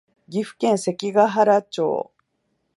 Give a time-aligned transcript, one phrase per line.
[0.27, 2.11] 岐阜県関ケ原町